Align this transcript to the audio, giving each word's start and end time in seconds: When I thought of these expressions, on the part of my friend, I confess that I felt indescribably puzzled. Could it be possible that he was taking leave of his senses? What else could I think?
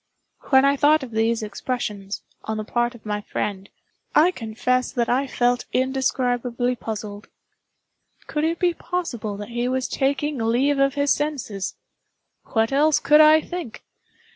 When 0.49 0.65
I 0.65 0.75
thought 0.77 1.03
of 1.03 1.11
these 1.11 1.43
expressions, 1.43 2.23
on 2.45 2.57
the 2.57 2.63
part 2.63 2.95
of 2.95 3.05
my 3.05 3.21
friend, 3.21 3.69
I 4.15 4.31
confess 4.31 4.91
that 4.91 5.09
I 5.09 5.27
felt 5.27 5.65
indescribably 5.73 6.75
puzzled. 6.75 7.27
Could 8.25 8.43
it 8.45 8.57
be 8.57 8.73
possible 8.73 9.37
that 9.37 9.49
he 9.49 9.67
was 9.67 9.87
taking 9.87 10.39
leave 10.39 10.79
of 10.79 10.95
his 10.95 11.11
senses? 11.13 11.75
What 12.45 12.71
else 12.71 12.99
could 12.99 13.21
I 13.21 13.41
think? 13.41 13.83